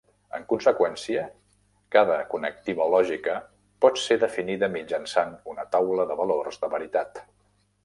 [0.35, 1.25] En conseqüència,
[1.95, 3.37] cada connectiva lògica
[3.85, 7.25] pot ser definida mitjançant una taula de valors de veritat.